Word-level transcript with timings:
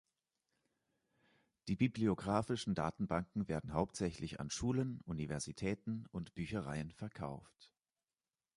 Die 1.67 1.75
bibliographischen 1.75 2.73
Datenbanken 2.73 3.47
werden 3.47 3.73
hauptsächlich 3.73 4.39
an 4.39 4.49
Schulen, 4.49 4.99
Universitäten 5.01 6.07
und 6.09 6.33
Büchereien 6.33 6.91
verkauft. 6.91 7.71